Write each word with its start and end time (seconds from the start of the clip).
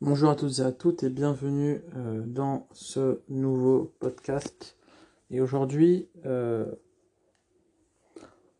Bonjour 0.00 0.30
à 0.30 0.36
toutes 0.36 0.60
et 0.60 0.62
à 0.62 0.70
toutes 0.70 1.02
et 1.02 1.10
bienvenue 1.10 1.82
euh, 1.96 2.22
dans 2.24 2.68
ce 2.70 3.20
nouveau 3.28 3.92
podcast. 3.98 4.76
Et 5.28 5.40
aujourd'hui, 5.40 6.08
euh, 6.24 6.72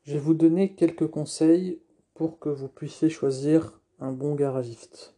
je 0.03 0.15
vais 0.15 0.19
vous 0.19 0.35
donner 0.35 0.75
quelques 0.75 1.07
conseils 1.07 1.81
pour 2.15 2.41
que 2.41 2.49
vous 2.49 2.67
puissiez 2.67 3.09
choisir 3.09 3.81
un 4.01 4.11
bon 4.11 4.35
garagiste. 4.35 5.15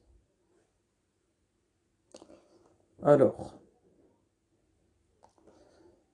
Alors, 3.02 3.54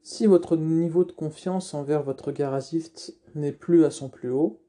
si 0.05 0.27
votre 0.27 0.57
niveau 0.57 1.05
de 1.05 1.11
confiance 1.11 1.75
envers 1.75 2.05
votre 2.05 2.31
garagiste 2.31 3.19
n'est 3.35 3.51
plus 3.51 3.85
à 3.85 3.91
son 3.91 4.09
plus 4.09 4.31
haut, 4.31 4.63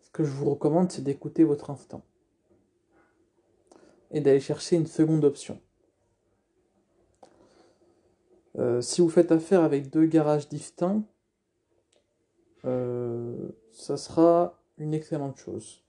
ce 0.00 0.10
que 0.10 0.24
je 0.24 0.32
vous 0.32 0.50
recommande, 0.50 0.90
c'est 0.90 1.02
d'écouter 1.02 1.44
votre 1.44 1.70
instinct 1.70 2.02
et 4.10 4.20
d'aller 4.20 4.40
chercher 4.40 4.76
une 4.76 4.86
seconde 4.86 5.24
option. 5.24 5.60
Euh, 8.58 8.80
si 8.80 9.00
vous 9.00 9.08
faites 9.08 9.30
affaire 9.30 9.62
avec 9.62 9.90
deux 9.90 10.06
garages 10.06 10.48
distincts, 10.48 11.04
euh, 12.64 13.48
ça 13.72 13.96
sera 13.96 14.60
une 14.78 14.94
excellente 14.94 15.36
chose. 15.36 15.84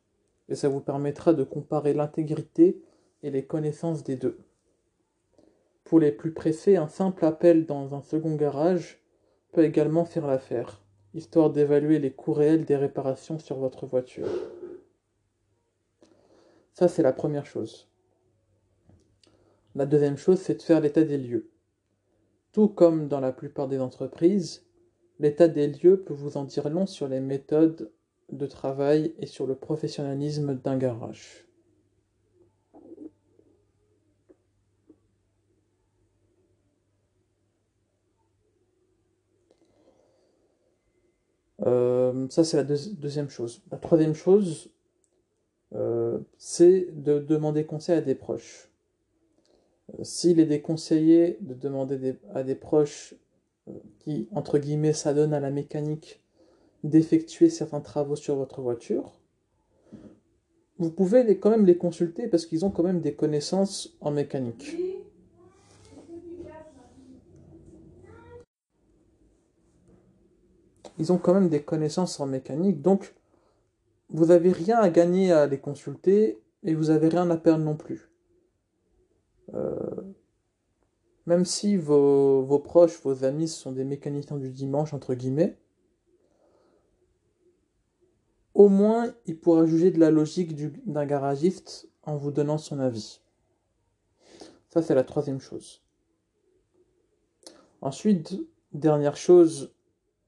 Et 0.49 0.55
ça 0.55 0.69
vous 0.69 0.81
permettra 0.81 1.33
de 1.33 1.43
comparer 1.43 1.93
l'intégrité 1.93 2.81
et 3.23 3.31
les 3.31 3.45
connaissances 3.45 4.03
des 4.03 4.15
deux. 4.15 4.37
Pour 5.83 5.99
les 5.99 6.11
plus 6.11 6.33
pressés, 6.33 6.75
un 6.75 6.87
simple 6.87 7.25
appel 7.25 7.65
dans 7.65 7.95
un 7.95 8.01
second 8.01 8.35
garage 8.35 8.99
peut 9.51 9.63
également 9.63 10.05
faire 10.05 10.27
l'affaire, 10.27 10.83
histoire 11.15 11.49
d'évaluer 11.49 11.97
les 11.97 12.11
coûts 12.11 12.33
réels 12.33 12.65
des 12.65 12.75
réparations 12.75 13.39
sur 13.39 13.57
votre 13.57 13.87
voiture. 13.87 14.27
Ça, 16.73 16.87
c'est 16.87 17.03
la 17.03 17.13
première 17.13 17.47
chose. 17.47 17.88
La 19.75 19.85
deuxième 19.85 20.17
chose, 20.17 20.39
c'est 20.39 20.55
de 20.55 20.61
faire 20.61 20.81
l'état 20.81 21.03
des 21.03 21.17
lieux. 21.17 21.49
Tout 22.51 22.67
comme 22.67 23.07
dans 23.07 23.19
la 23.19 23.31
plupart 23.31 23.67
des 23.67 23.79
entreprises, 23.79 24.65
l'état 25.19 25.47
des 25.47 25.67
lieux 25.67 26.01
peut 26.01 26.13
vous 26.13 26.37
en 26.37 26.43
dire 26.43 26.69
long 26.69 26.85
sur 26.85 27.07
les 27.07 27.19
méthodes 27.19 27.91
de 28.31 28.45
travail 28.47 29.13
et 29.19 29.25
sur 29.27 29.45
le 29.45 29.55
professionnalisme 29.55 30.55
d'un 30.55 30.77
garage. 30.77 31.45
Euh, 41.65 42.27
ça, 42.29 42.43
c'est 42.43 42.57
la 42.57 42.63
deuxième 42.63 43.29
chose. 43.29 43.61
La 43.71 43.77
troisième 43.77 44.15
chose, 44.15 44.71
euh, 45.75 46.19
c'est 46.37 46.87
de 46.91 47.19
demander 47.19 47.65
conseil 47.65 47.97
à 47.97 48.01
des 48.01 48.15
proches. 48.15 48.68
Euh, 49.97 50.03
s'il 50.03 50.39
est 50.39 50.45
déconseillé 50.45 51.37
de 51.41 51.53
demander 51.53 52.15
à 52.33 52.43
des 52.43 52.55
proches 52.55 53.15
euh, 53.67 53.73
qui, 53.99 54.27
entre 54.31 54.57
guillemets, 54.57 54.93
s'adonnent 54.93 55.33
à 55.33 55.39
la 55.39 55.51
mécanique 55.51 56.21
d'effectuer 56.83 57.49
certains 57.49 57.81
travaux 57.81 58.15
sur 58.15 58.35
votre 58.35 58.61
voiture, 58.61 59.19
vous 60.77 60.91
pouvez 60.91 61.37
quand 61.37 61.49
même 61.49 61.65
les 61.65 61.77
consulter 61.77 62.27
parce 62.27 62.45
qu'ils 62.45 62.63
ont 62.63 62.71
quand 62.71 62.83
même 62.83 63.01
des 63.01 63.13
connaissances 63.13 63.97
en 63.99 64.11
mécanique. 64.11 64.77
Ils 70.97 71.11
ont 71.11 71.17
quand 71.17 71.33
même 71.33 71.49
des 71.49 71.61
connaissances 71.61 72.19
en 72.19 72.25
mécanique, 72.25 72.81
donc 72.81 73.13
vous 74.09 74.27
n'avez 74.27 74.51
rien 74.51 74.79
à 74.79 74.89
gagner 74.89 75.31
à 75.31 75.47
les 75.47 75.59
consulter 75.59 76.39
et 76.63 76.73
vous 76.73 76.85
n'avez 76.85 77.09
rien 77.09 77.29
à 77.29 77.37
perdre 77.37 77.63
non 77.63 77.75
plus. 77.75 78.08
Euh, 79.53 79.75
même 81.25 81.45
si 81.45 81.77
vos, 81.77 82.59
proches, 82.59 82.99
vos 83.03 83.23
amis 83.23 83.47
sont 83.47 83.71
des 83.71 83.83
mécaniciens 83.83 84.37
du 84.37 84.49
dimanche, 84.49 84.93
entre 84.93 85.13
guillemets, 85.13 85.57
au 88.55 88.67
moins 88.67 89.13
il 89.25 89.39
pourra 89.39 89.65
juger 89.65 89.91
de 89.91 89.99
la 89.99 90.09
logique 90.09 90.55
d'un 90.87 91.05
garagiste 91.05 91.87
en 92.03 92.17
vous 92.17 92.31
donnant 92.31 92.57
son 92.57 92.79
avis. 92.79 93.21
Ça, 94.69 94.81
c'est 94.81 94.95
la 94.95 95.03
troisième 95.03 95.39
chose. 95.39 95.83
Ensuite, 97.81 98.35
dernière 98.73 99.15
chose, 99.15 99.71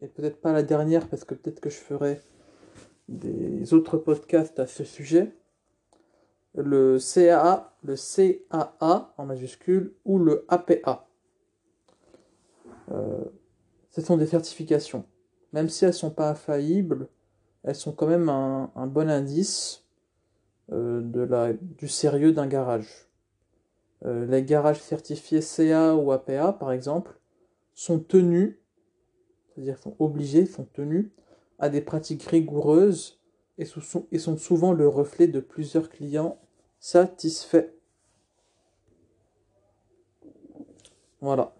et 0.01 0.07
peut-être 0.07 0.39
pas 0.39 0.53
la 0.53 0.63
dernière 0.63 1.09
parce 1.09 1.25
que 1.25 1.33
peut-être 1.33 1.59
que 1.59 1.69
je 1.69 1.77
ferai 1.77 2.21
des 3.09 3.73
autres 3.73 3.97
podcasts 3.97 4.59
à 4.59 4.67
ce 4.67 4.83
sujet, 4.83 5.33
le 6.55 6.97
CAA, 6.97 7.73
le 7.83 7.95
CAA 7.95 9.13
en 9.17 9.25
majuscule 9.25 9.93
ou 10.05 10.19
le 10.19 10.45
APA. 10.49 11.07
Euh, 12.91 13.23
ce 13.89 14.01
sont 14.01 14.17
des 14.17 14.27
certifications. 14.27 15.05
Même 15.53 15.69
si 15.69 15.85
elles 15.85 15.91
ne 15.91 15.95
sont 15.95 16.11
pas 16.11 16.29
infaillibles, 16.29 17.07
elles 17.63 17.75
sont 17.75 17.91
quand 17.91 18.07
même 18.07 18.29
un, 18.29 18.87
bon 18.87 19.09
indice 19.09 19.85
euh, 20.71 21.01
du 21.77 21.87
sérieux 21.87 22.31
d'un 22.31 22.47
garage. 22.47 23.09
Euh, 24.05 24.25
les 24.25 24.43
garages 24.43 24.81
certifiés 24.81 25.41
CA 25.41 25.95
ou 25.95 26.11
APA, 26.11 26.53
par 26.53 26.71
exemple, 26.71 27.19
sont 27.75 27.99
tenus, 27.99 28.55
c'est-à-dire 29.49 29.77
sont 29.77 29.95
obligés, 29.99 30.45
sont 30.45 30.67
tenus 30.73 31.11
à 31.59 31.69
des 31.69 31.81
pratiques 31.81 32.23
rigoureuses 32.23 33.20
et 33.61 33.65
sont, 33.65 34.37
souvent 34.37 34.73
le 34.73 34.87
reflet 34.87 35.27
de 35.27 35.39
plusieurs 35.39 35.89
clients 35.89 36.39
satisfaits. 36.79 37.71
Voilà. 41.19 41.53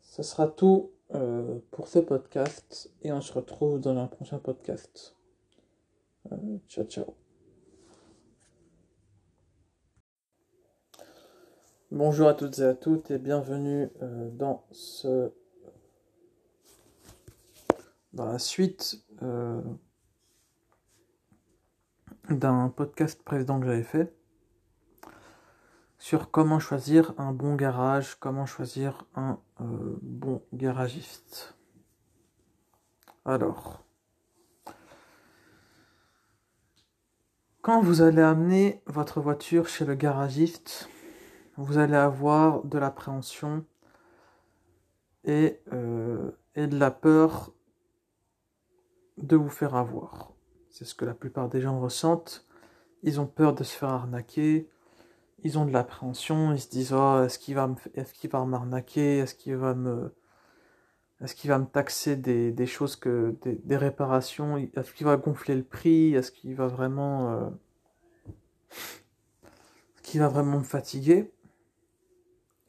Ce 0.00 0.22
sera 0.22 0.48
tout 0.48 0.92
euh, 1.14 1.58
pour 1.70 1.88
ce 1.88 1.98
podcast 1.98 2.90
et 3.02 3.12
on 3.12 3.20
se 3.20 3.34
retrouve 3.34 3.78
dans 3.78 3.94
un 3.98 4.06
prochain 4.06 4.38
podcast. 4.38 5.14
Euh, 6.32 6.36
ciao 6.66 6.84
ciao. 6.86 7.14
Bonjour 11.90 12.26
à 12.26 12.32
toutes 12.32 12.58
et 12.58 12.64
à 12.64 12.74
toutes 12.74 13.10
et 13.10 13.18
bienvenue 13.18 13.90
euh, 14.00 14.30
dans 14.30 14.64
ce 14.70 15.30
dans 18.14 18.26
la 18.26 18.38
suite 18.38 19.04
d'un 22.30 22.68
podcast 22.68 23.22
précédent 23.22 23.60
que 23.60 23.66
j'avais 23.66 23.82
fait 23.82 24.14
sur 26.04 26.30
comment 26.30 26.58
choisir 26.58 27.14
un 27.16 27.32
bon 27.32 27.54
garage, 27.54 28.16
comment 28.16 28.44
choisir 28.44 29.06
un 29.14 29.38
euh, 29.62 29.96
bon 30.02 30.42
garagiste. 30.52 31.56
Alors, 33.24 33.86
quand 37.62 37.80
vous 37.80 38.02
allez 38.02 38.20
amener 38.20 38.82
votre 38.84 39.22
voiture 39.22 39.66
chez 39.66 39.86
le 39.86 39.94
garagiste, 39.94 40.90
vous 41.56 41.78
allez 41.78 41.96
avoir 41.96 42.64
de 42.64 42.76
l'appréhension 42.76 43.64
et, 45.24 45.58
euh, 45.72 46.32
et 46.54 46.66
de 46.66 46.78
la 46.78 46.90
peur 46.90 47.53
de 49.18 49.36
vous 49.36 49.48
faire 49.48 49.74
avoir. 49.74 50.32
C'est 50.70 50.84
ce 50.84 50.94
que 50.94 51.04
la 51.04 51.14
plupart 51.14 51.48
des 51.48 51.60
gens 51.60 51.80
ressentent. 51.80 52.46
Ils 53.02 53.20
ont 53.20 53.26
peur 53.26 53.54
de 53.54 53.64
se 53.64 53.76
faire 53.76 53.90
arnaquer, 53.90 54.68
ils 55.42 55.58
ont 55.58 55.66
de 55.66 55.72
l'appréhension, 55.72 56.52
ils 56.52 56.60
se 56.60 56.70
disent 56.70 56.94
oh, 56.94 57.22
est-ce 57.22 57.38
qu'il 57.38 57.54
va 57.54 58.44
m'arnaquer, 58.44 59.18
est-ce 59.18 59.34
qu'il 59.34 59.56
va 59.56 59.74
me 59.74 61.66
taxer 61.66 62.16
des, 62.16 62.66
choses 62.66 62.96
que 62.96 63.36
des, 63.42 63.76
réparations, 63.76 64.56
est-ce 64.56 64.92
qu'il 64.94 65.06
va 65.06 65.18
gonfler 65.18 65.54
le 65.54 65.62
prix, 65.62 66.14
est-ce 66.14 66.32
qu'il 66.32 66.54
va 66.54 66.66
vraiment 66.66 67.30
euh, 67.32 67.50
va 70.18 70.28
vraiment 70.28 70.58
me 70.58 70.64
fatiguer? 70.64 71.30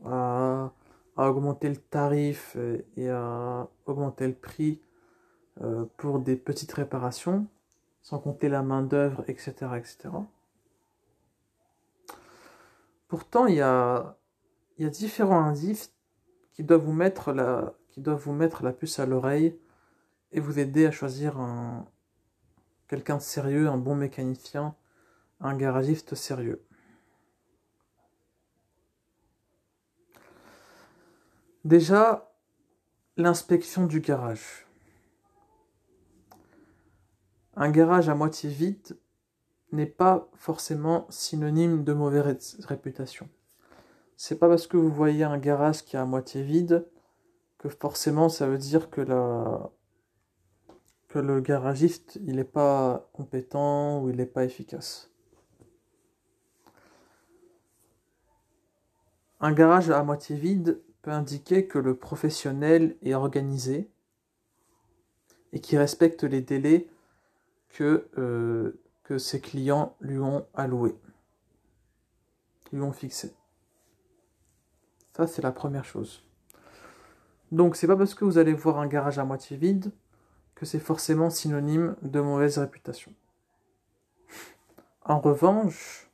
À, 0.06 0.72
augmenter 1.18 1.70
le 1.70 1.78
tarif 1.78 2.58
et, 2.98 3.10
à 3.10 3.70
augmenter 3.86 4.28
le 4.28 4.36
prix 4.36 4.82
euh, 5.62 5.86
pour 5.98 6.20
des 6.20 6.36
petites 6.36 6.74
réparations, 6.74 7.48
sans 8.02 8.20
compter 8.20 8.50
la 8.50 8.62
main 8.62 8.82
d'œuvre, 8.82 9.24
etc., 9.28 9.54
etc. 9.78 10.10
Pourtant, 13.08 13.46
il 13.48 13.56
y 13.56 13.62
a, 13.62 14.18
différents 14.78 15.44
indices 15.44 15.94
qui 16.54 16.64
doivent 16.64 16.82
vous 16.82 16.92
mettre 16.92 17.32
la, 17.32 18.74
puce 18.74 19.00
à 19.00 19.06
l'oreille 19.06 19.58
et 20.32 20.40
vous 20.40 20.60
aider 20.60 20.86
à 20.86 20.92
choisir 20.92 21.40
un, 21.40 21.88
quelqu'un 22.88 23.18
de 23.18 23.22
sérieux, 23.22 23.70
un 23.70 23.78
bon 23.78 23.96
mécanicien, 23.96 24.76
un 25.40 25.56
garagiste 25.56 26.16
sérieux. 26.16 26.62
Déjà, 31.64 32.32
l'inspection 33.18 33.86
du 33.88 34.02
garage. 34.02 34.65
Un 37.56 37.70
garage 37.72 38.10
à 38.10 38.16
moitié 38.16 38.50
vide 38.50 38.98
n'est 39.72 39.86
pas 39.86 40.30
forcément 40.36 41.08
synonyme 41.10 41.84
de 41.84 41.94
mauvaise 41.94 42.58
réputation. 42.68 43.30
C'est 44.18 44.40
pas 44.40 44.48
parce 44.48 44.68
que 44.68 44.78
vous 44.78 44.92
voyez 44.92 45.24
un 45.24 45.38
garage 45.38 45.84
qui 45.84 45.96
est 45.96 46.00
à 46.00 46.06
moitié 46.06 46.44
vide 46.44 46.86
que 47.58 47.70
forcément 47.70 48.30
ça 48.30 48.48
veut 48.48 48.58
dire 48.58 48.90
que 48.90 49.02
que 51.08 51.20
le 51.20 51.40
garagiste 51.40 52.20
il 52.26 52.36
n'est 52.36 52.44
pas 52.44 53.10
compétent 53.14 54.02
ou 54.02 54.10
il 54.10 54.18
n'est 54.18 54.26
pas 54.26 54.44
efficace. 54.44 55.12
Un 59.40 59.54
garage 59.54 59.90
à 59.90 60.04
moitié 60.04 60.36
vide 60.36 60.82
peut 61.02 61.12
indiquer 61.12 61.68
que 61.68 61.80
le 61.80 61.96
professionnel 61.96 62.98
est 63.02 63.14
organisé 63.14 63.90
et 65.54 65.62
qui 65.62 65.78
respecte 65.78 66.24
les 66.24 66.42
délais 66.42 66.90
que, 67.70 68.08
euh, 68.18 68.80
que 69.04 69.18
ses 69.18 69.42
clients 69.42 69.96
lui 70.00 70.20
ont 70.20 70.46
alloués, 70.54 70.98
lui 72.72 72.82
ont 72.82 72.94
fixé. 72.94 73.34
Ça, 75.16 75.28
c'est 75.28 75.42
la 75.42 75.52
première 75.52 75.86
chose. 75.86 76.24
Donc, 77.52 77.76
c'est 77.76 77.88
pas 77.88 77.96
parce 77.96 78.16
que 78.16 78.26
vous 78.26 78.38
allez 78.38 78.54
voir 78.54 78.80
un 78.80 78.88
garage 78.88 79.20
à 79.20 79.26
moitié 79.26 79.56
vide 79.56 79.92
que 80.56 80.66
c'est 80.66 80.80
forcément 80.80 81.30
synonyme 81.30 81.96
de 82.02 82.20
mauvaise 82.20 82.58
réputation. 82.58 83.14
En 85.04 85.20
revanche, 85.20 86.10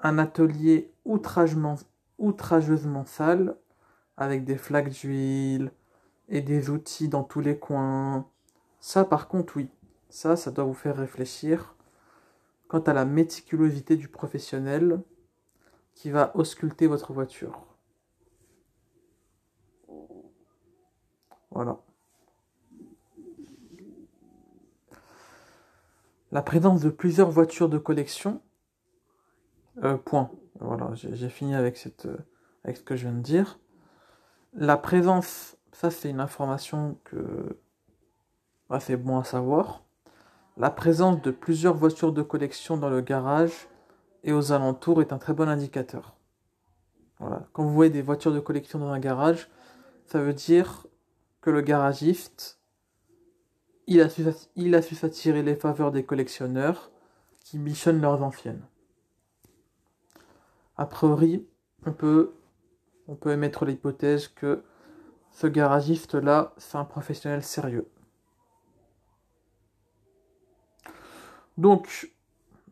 un 0.00 0.18
atelier 0.18 0.92
outrageusement 1.04 1.76
sale, 3.04 3.56
avec 4.16 4.44
des 4.44 4.56
flaques 4.56 4.90
d'huile 4.90 5.72
et 6.28 6.42
des 6.42 6.70
outils 6.70 7.08
dans 7.08 7.24
tous 7.24 7.40
les 7.40 7.58
coins, 7.58 8.26
ça 8.80 9.04
par 9.04 9.28
contre 9.28 9.56
oui, 9.56 9.68
ça, 10.12 10.36
ça 10.36 10.50
doit 10.50 10.64
vous 10.64 10.74
faire 10.74 10.96
réfléchir 10.96 11.74
quant 12.68 12.80
à 12.80 12.92
la 12.92 13.06
méticulosité 13.06 13.96
du 13.96 14.08
professionnel 14.08 15.00
qui 15.94 16.10
va 16.10 16.36
ausculter 16.36 16.86
votre 16.86 17.14
voiture. 17.14 17.64
Voilà. 21.50 21.80
La 26.30 26.42
présence 26.42 26.82
de 26.82 26.90
plusieurs 26.90 27.30
voitures 27.30 27.70
de 27.70 27.78
collection. 27.78 28.42
Euh, 29.82 29.96
point. 29.96 30.30
Voilà, 30.60 30.90
j'ai 30.94 31.30
fini 31.30 31.54
avec, 31.54 31.78
cette, 31.78 32.04
euh, 32.04 32.18
avec 32.64 32.76
ce 32.76 32.82
que 32.82 32.96
je 32.96 33.08
viens 33.08 33.16
de 33.16 33.22
dire. 33.22 33.58
La 34.52 34.76
présence, 34.76 35.56
ça 35.72 35.90
c'est 35.90 36.10
une 36.10 36.20
information 36.20 36.98
que 37.04 37.58
bah, 38.68 38.78
c'est 38.78 38.98
bon 38.98 39.18
à 39.18 39.24
savoir. 39.24 39.82
La 40.58 40.70
présence 40.70 41.22
de 41.22 41.30
plusieurs 41.30 41.74
voitures 41.74 42.12
de 42.12 42.22
collection 42.22 42.76
dans 42.76 42.90
le 42.90 43.00
garage 43.00 43.68
et 44.22 44.32
aux 44.32 44.52
alentours 44.52 45.00
est 45.00 45.12
un 45.12 45.18
très 45.18 45.32
bon 45.32 45.48
indicateur. 45.48 46.14
Voilà. 47.18 47.48
Quand 47.52 47.62
vous 47.62 47.72
voyez 47.72 47.90
des 47.90 48.02
voitures 48.02 48.32
de 48.32 48.40
collection 48.40 48.78
dans 48.78 48.90
un 48.90 48.98
garage, 48.98 49.48
ça 50.06 50.20
veut 50.20 50.34
dire 50.34 50.86
que 51.40 51.50
le 51.50 51.62
garagiste, 51.62 52.58
a 53.88 54.08
su, 54.08 54.94
s'attirer 54.94 55.42
les 55.42 55.56
faveurs 55.56 55.90
des 55.90 56.04
collectionneurs 56.04 56.90
qui 57.40 57.58
missionnent 57.58 58.00
leurs 58.00 58.22
anciennes. 58.22 58.62
A 60.76 60.86
priori, 60.86 61.46
on 61.86 61.92
peut, 61.92 62.32
on 63.08 63.14
peut 63.14 63.32
émettre 63.32 63.64
l'hypothèse 63.64 64.28
que 64.28 64.62
ce 65.30 65.46
garagiste-là, 65.46 66.52
c'est 66.58 66.76
un 66.76 66.84
professionnel 66.84 67.42
sérieux. 67.42 67.88
Donc, 71.62 72.10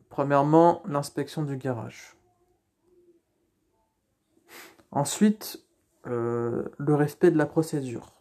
premièrement, 0.09 0.83
l'inspection 0.85 1.45
du 1.45 1.57
garage. 1.57 2.17
Ensuite, 4.91 5.65
euh, 6.09 6.65
le 6.77 6.97
respect 6.97 7.31
de 7.31 7.39
la 7.39 7.47
procédure. 7.47 8.13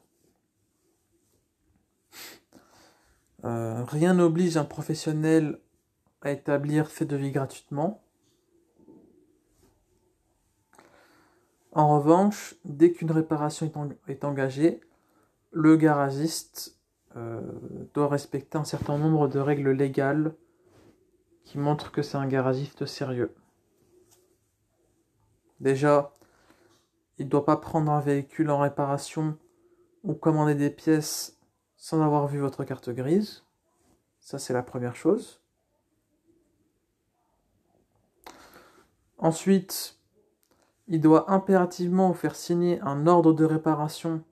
Euh, 3.46 3.84
rien 3.84 4.14
n'oblige 4.14 4.58
un 4.58 4.64
professionnel 4.64 5.60
à 6.22 6.30
établir 6.30 6.92
ses 6.92 7.06
devis 7.06 7.32
gratuitement. 7.32 8.04
En 11.72 11.98
revanche, 11.98 12.54
dès 12.64 12.92
qu'une 12.92 13.10
réparation 13.10 13.72
est, 14.08 14.24
engagée, 14.24 14.82
le 15.50 15.78
garagiste 15.78 16.78
euh, 17.16 17.42
doit 17.96 18.08
respecter 18.08 18.60
un 18.60 18.66
certain 18.66 19.00
nombre 19.00 19.28
de 19.28 19.40
règles 19.40 19.72
légales 19.72 20.36
qui 21.50 21.58
montrent 21.58 21.92
que 21.92 22.04
c'est 22.04 22.16
un 22.16 22.28
garagiste 22.28 22.86
sérieux. 22.86 23.34
Déjà, 25.60 26.14
il 27.18 27.26
ne 27.26 27.32
doit 27.32 27.44
pas 27.44 27.58
prendre 27.58 27.92
un 27.92 28.02
véhicule 28.02 28.52
en 28.52 28.60
réparation 28.60 29.36
ou 30.04 30.14
commander 30.14 30.54
des 30.54 30.70
pièces 30.70 31.40
sans 31.76 32.04
avoir 32.04 32.28
vu 32.28 32.38
votre 32.38 32.66
carte 32.66 32.92
grise. 32.92 33.46
Ça, 34.20 34.38
c'est 34.38 34.54
la 34.54 34.62
première 34.62 34.96
chose. 34.96 35.42
Ensuite, 39.18 39.98
il 40.88 41.02
doit 41.02 41.32
impérativement 41.32 42.10
vous 42.10 42.14
faire 42.14 42.36
signer 42.36 42.80
un 42.82 43.08
ordre 43.08 43.34
de 43.34 43.44
réparation 43.44 44.24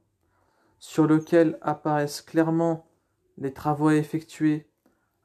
sur 0.77 1.07
lequel 1.07 1.57
apparaissent 1.63 2.21
clairement 2.21 2.85
les 3.39 3.53
travaux 3.53 3.87
à 3.87 3.95
effectuer 3.95 4.66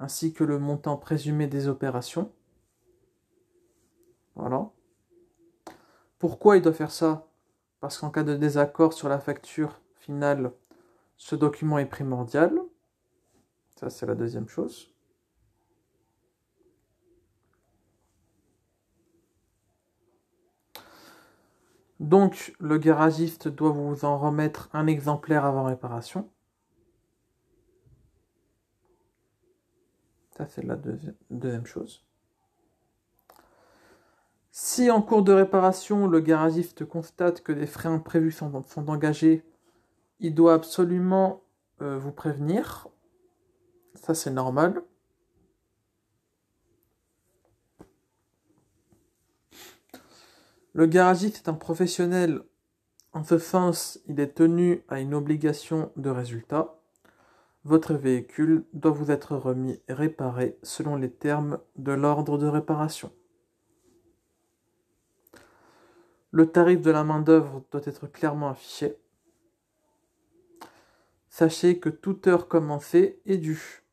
ainsi 0.03 0.33
que 0.33 0.43
le 0.43 0.59
montant 0.59 0.97
présumé 0.97 1.47
des 1.47 1.69
opérations. 1.69 2.33
Voilà. 4.35 4.69
Pourquoi 6.19 6.57
il 6.57 6.63
doit 6.63 6.73
faire 6.73 6.91
ça? 6.91 7.29
Parce 7.81 7.99
qu'en 7.99 8.11
cas 8.11 8.25
de 8.25 8.35
désaccord 8.35 8.93
sur 8.93 9.09
la 9.09 9.21
facture 9.21 9.81
finale, 9.95 10.53
ce 11.17 11.37
document 11.37 11.79
est 11.79 11.87
primordial. 11.87 12.61
Ça, 13.77 13.91
c'est 13.91 14.07
la 14.07 14.17
deuxième 14.17 14.49
chose. 14.49 14.93
Donc, 22.01 22.57
le 22.59 22.79
garagiste 22.79 23.47
doit 23.47 23.71
vous 23.71 24.05
en 24.05 24.19
remettre 24.19 24.69
un 24.73 24.89
exemplaire 24.89 25.45
avant 25.45 25.63
réparation. 25.63 26.29
C'est 30.49 30.65
la 30.65 30.77
deuxième 31.31 31.67
chose. 31.67 32.05
Si 34.55 34.91
en 34.91 35.01
cours 35.01 35.23
de 35.23 35.33
réparation, 35.33 36.07
le 36.07 36.21
garagiste 36.21 36.85
constate 36.85 37.43
que 37.43 37.53
des 37.53 37.67
frais 37.67 37.89
imprévus 37.89 38.33
sont, 38.33 38.63
engagés, 38.89 39.45
il 40.21 40.35
doit 40.35 40.53
absolument 40.53 41.43
euh, 41.81 41.99
vous 41.99 42.13
prévenir. 42.13 42.87
Ça, 43.95 44.15
c'est 44.15 44.31
normal. 44.31 44.83
Le 50.75 50.85
garagiste 50.87 51.47
est 51.47 51.49
un 51.49 51.55
professionnel. 51.55 52.43
En 53.15 53.25
ce 53.25 53.39
sens, 53.39 54.01
il 54.07 54.21
est 54.21 54.35
tenu 54.35 54.85
à 54.89 55.01
une 55.01 55.15
obligation 55.15 55.93
de 55.97 56.11
résultat. 56.11 56.82
Votre 57.65 57.95
véhicule 57.95 58.65
doit 58.73 58.91
vous 58.91 59.13
être 59.13 59.37
remis 59.37 59.81
et 59.87 59.93
réparé 59.93 60.59
selon 60.65 60.97
les 60.97 61.13
termes 61.13 61.61
de 61.77 61.93
l'ordre 61.93 62.37
de 62.37 62.47
réparation. 62.47 63.13
Le 66.33 66.51
tarif 66.51 66.81
de 66.81 66.91
la 66.91 67.05
main-d'œuvre 67.05 67.63
doit 67.71 67.83
être 67.85 68.09
clairement 68.09 68.49
affiché. 68.49 68.97
Sachez 71.29 71.79
que 71.79 71.89
toute 71.89 72.27
heure 72.27 72.49
commencée 72.49 73.21
est 73.27 73.37
due. 73.37 73.85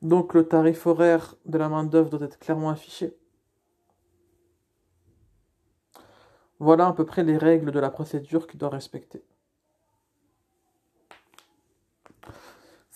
Donc 0.00 0.32
le 0.32 0.46
tarif 0.46 0.86
horaire 0.86 1.34
de 1.44 1.58
la 1.58 1.68
main-d'œuvre 1.68 2.08
doit 2.08 2.26
être 2.26 2.38
clairement 2.38 2.70
affiché. 2.70 3.14
Voilà 6.60 6.86
à 6.86 6.92
peu 6.92 7.04
près 7.04 7.24
les 7.24 7.36
règles 7.36 7.72
de 7.72 7.78
la 7.78 7.90
procédure 7.90 8.46
qu'il 8.46 8.58
doit 8.58 8.70
respecter. 8.70 9.22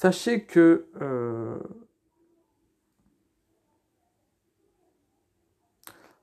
Sachez 0.03 0.43
que 0.43 0.89
euh, 1.01 1.61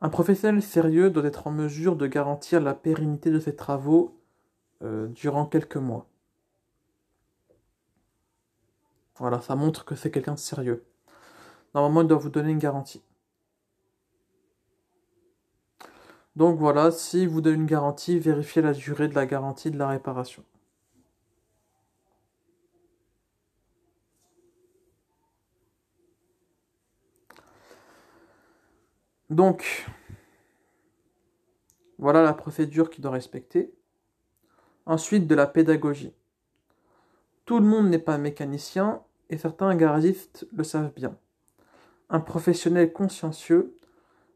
un 0.02 0.10
professionnel 0.10 0.62
sérieux 0.62 1.10
doit 1.10 1.24
être 1.24 1.48
en 1.48 1.52
mesure 1.52 1.96
de 1.96 2.06
garantir 2.06 2.60
la 2.60 2.74
pérennité 2.74 3.32
de 3.32 3.40
ses 3.40 3.56
travaux 3.56 4.20
euh, 4.84 5.08
durant 5.08 5.46
quelques 5.46 5.78
mois. 5.78 6.10
Voilà, 9.16 9.40
ça 9.40 9.56
montre 9.56 9.86
que 9.86 9.96
c'est 9.96 10.12
quelqu'un 10.12 10.34
de 10.34 10.40
sérieux. 10.40 10.84
Normalement, 11.74 12.02
il 12.02 12.10
doit 12.10 12.18
vous 12.18 12.28
donner 12.28 12.52
une 12.52 12.60
garantie. 12.60 13.02
Donc 16.36 16.60
voilà, 16.60 16.92
si 16.92 17.26
vous 17.26 17.40
donne 17.40 17.62
une 17.62 17.66
garantie, 17.66 18.20
vérifiez 18.20 18.62
la 18.62 18.74
durée 18.74 19.08
de 19.08 19.16
la 19.16 19.26
garantie 19.26 19.72
de 19.72 19.78
la 19.78 19.88
réparation. 19.88 20.44
Donc, 29.30 29.88
voilà 32.00 32.24
la 32.24 32.34
procédure 32.34 32.90
qu'il 32.90 33.04
doit 33.04 33.12
respecter. 33.12 33.74
Ensuite, 34.86 35.28
de 35.28 35.36
la 35.36 35.46
pédagogie. 35.46 36.14
Tout 37.46 37.60
le 37.60 37.66
monde 37.66 37.90
n'est 37.90 38.00
pas 38.00 38.18
mécanicien 38.18 39.02
et 39.30 39.38
certains 39.38 39.76
garagistes 39.76 40.48
le 40.52 40.64
savent 40.64 40.94
bien. 40.96 41.18
Un 42.10 42.20
professionnel 42.20 42.92
consciencieux 42.92 43.76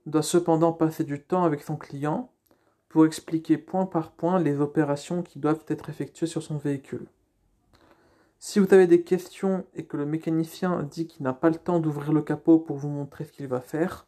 doit 0.05 0.21
cependant 0.21 0.73
passer 0.73 1.03
du 1.03 1.21
temps 1.21 1.43
avec 1.43 1.63
son 1.63 1.75
client 1.75 2.31
pour 2.89 3.05
expliquer 3.05 3.57
point 3.57 3.87
par 3.87 4.11
point 4.11 4.39
les 4.39 4.59
opérations 4.59 5.23
qui 5.23 5.39
doivent 5.39 5.65
être 5.67 5.89
effectuées 5.89 6.27
sur 6.27 6.43
son 6.43 6.57
véhicule. 6.57 7.07
Si 8.37 8.59
vous 8.59 8.71
avez 8.73 8.85
des 8.85 9.01
questions 9.01 9.65
et 9.73 9.85
que 9.85 9.97
le 9.97 10.05
mécanicien 10.05 10.83
dit 10.83 11.07
qu'il 11.07 11.23
n'a 11.23 11.33
pas 11.33 11.49
le 11.49 11.55
temps 11.55 11.79
d'ouvrir 11.79 12.13
le 12.13 12.21
capot 12.21 12.59
pour 12.59 12.77
vous 12.77 12.89
montrer 12.89 13.25
ce 13.25 13.31
qu'il 13.31 13.47
va 13.47 13.61
faire, 13.61 14.05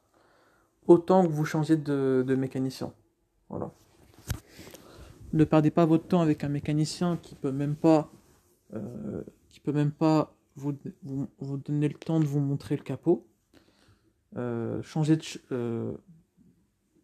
autant 0.87 1.25
que 1.25 1.31
vous 1.31 1.45
changiez 1.45 1.77
de, 1.77 2.35
mécanicien. 2.37 2.93
Voilà. 3.49 3.71
Ne 5.33 5.43
perdez 5.43 5.71
pas 5.71 5.85
votre 5.85 6.07
temps 6.07 6.21
avec 6.21 6.43
un 6.43 6.49
mécanicien 6.49 7.17
qui 7.17 7.35
peut 7.35 7.51
même 7.51 7.75
pas, 7.75 8.11
euh, 8.73 9.23
qui 9.49 9.59
peut 9.59 9.73
même 9.73 9.91
pas 9.91 10.35
vous, 10.55 10.73
donner 11.57 11.89
le 11.89 11.95
temps 11.95 12.19
de 12.19 12.25
vous 12.25 12.39
montrer 12.39 12.77
le 12.77 12.83
capot. 12.83 13.27
Euh, 14.37 14.81
changez 14.81 15.17
de, 15.17 15.23
euh, 15.51 15.93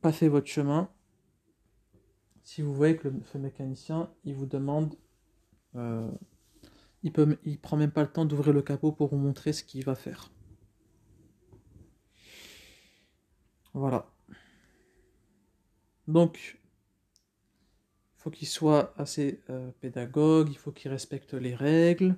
passez 0.02 0.28
votre 0.28 0.48
chemin 0.48 0.90
si 2.44 2.62
vous 2.62 2.74
voyez 2.74 2.98
que 2.98 3.08
le, 3.08 3.14
ce 3.32 3.38
mécanicien, 3.38 4.10
il 4.26 4.36
vous 4.36 4.46
demande, 4.48 4.96
il 7.04 7.12
peut, 7.14 7.38
il 7.46 7.60
prend 7.60 7.78
même 7.78 7.92
pas 7.92 8.02
le 8.02 8.10
temps 8.10 8.26
d'ouvrir 8.26 8.54
le 8.54 8.62
capot 8.62 8.92
pour 8.92 9.10
vous 9.10 9.18
montrer 9.18 9.54
ce 9.54 9.64
qu'il 9.64 9.86
va 9.86 9.96
faire. 9.96 10.32
Voilà. 13.74 14.12
Donc, 16.08 16.60
il 18.18 18.22
faut 18.22 18.30
qu'il 18.30 18.48
soit 18.48 18.94
assez 18.98 19.42
euh, 19.50 19.72
pédagogue, 19.80 20.50
il 20.50 20.58
faut 20.58 20.72
qu'il 20.72 20.92
respecte 20.92 21.34
les 21.34 21.56
règles. 21.56 22.18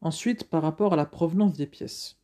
Ensuite, 0.00 0.44
par 0.44 0.62
rapport 0.62 0.92
à 0.92 0.96
la 0.96 1.06
provenance 1.06 1.54
des 1.54 1.66
pièces, 1.66 2.18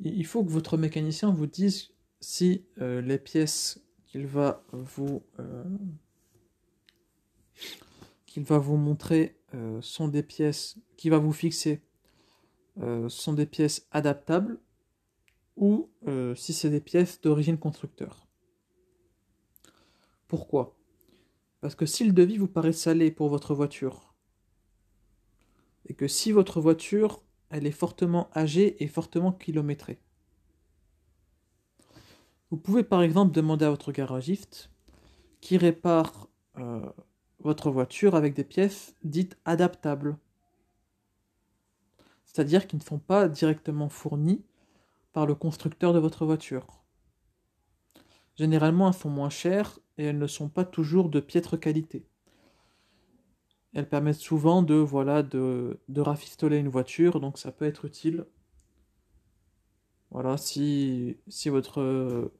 il 0.00 0.26
faut 0.26 0.44
que 0.44 0.50
votre 0.50 0.76
mécanicien 0.76 1.30
vous 1.30 1.46
dise 1.46 1.90
si 2.20 2.64
euh, 2.80 3.00
les 3.02 3.18
pièces 3.18 3.80
qu'il 4.06 4.26
va 4.26 4.64
vous 4.72 5.22
euh, 5.38 5.64
montrer 8.76 9.36
sont 9.80 10.08
des 10.08 10.22
pièces 10.22 10.78
qui 10.96 11.10
va 11.10 11.18
vous 11.18 11.32
fixer 11.32 11.82
sont 13.08 13.32
des 13.32 13.46
pièces 13.46 13.88
adaptables 13.90 14.60
ou 15.56 15.90
si 16.34 16.52
c'est 16.52 16.70
des 16.70 16.80
pièces 16.80 17.20
d'origine 17.20 17.58
constructeur. 17.58 18.26
Pourquoi? 20.26 20.76
Parce 21.60 21.74
que 21.74 21.86
si 21.86 22.04
le 22.04 22.12
devis 22.12 22.38
vous 22.38 22.48
paraît 22.48 22.72
salé 22.72 23.10
pour 23.10 23.28
votre 23.28 23.54
voiture 23.54 24.14
et 25.86 25.94
que 25.94 26.08
si 26.08 26.32
votre 26.32 26.60
voiture 26.60 27.22
elle 27.50 27.66
est 27.66 27.72
fortement 27.72 28.30
âgée 28.34 28.82
et 28.82 28.86
fortement 28.86 29.32
kilométrée 29.32 30.00
vous 32.50 32.56
pouvez 32.56 32.82
par 32.82 33.02
exemple 33.02 33.32
demander 33.32 33.64
à 33.64 33.70
votre 33.70 33.92
garagiste 33.92 34.70
qui 35.40 35.56
répare 35.56 36.28
euh, 36.58 36.84
votre 37.38 37.70
voiture 37.70 38.16
avec 38.16 38.34
des 38.34 38.44
pièces 38.44 38.94
dites 39.04 39.38
adaptables. 39.44 40.18
C'est-à-dire 42.24 42.66
qui 42.66 42.76
ne 42.76 42.82
sont 42.82 42.98
pas 42.98 43.28
directement 43.28 43.88
fournies 43.88 44.44
par 45.12 45.26
le 45.26 45.34
constructeur 45.34 45.92
de 45.92 45.98
votre 45.98 46.24
voiture. 46.24 46.66
Généralement, 48.36 48.88
elles 48.88 48.94
sont 48.94 49.10
moins 49.10 49.30
chères 49.30 49.78
et 49.98 50.04
elles 50.04 50.18
ne 50.18 50.26
sont 50.26 50.48
pas 50.48 50.64
toujours 50.64 51.08
de 51.08 51.20
piètre 51.20 51.58
qualité. 51.58 52.06
Elles 53.74 53.88
permettent 53.88 54.16
souvent 54.16 54.62
de, 54.62 54.74
voilà, 54.74 55.22
de, 55.22 55.78
de 55.88 56.00
rafistoler 56.00 56.58
une 56.58 56.68
voiture, 56.68 57.20
donc 57.20 57.38
ça 57.38 57.52
peut 57.52 57.66
être 57.66 57.84
utile. 57.84 58.26
Voilà, 60.10 60.36
si, 60.36 61.18
si 61.28 61.48
votre 61.50 62.32